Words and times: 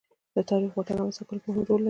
تاریخ 0.49 0.71
د 0.73 0.75
واټن 0.77 0.95
رامنځته 0.97 1.23
کولو 1.27 1.39
کې 1.41 1.47
مهم 1.49 1.55
رول 1.55 1.67
لوبوي. 1.67 1.79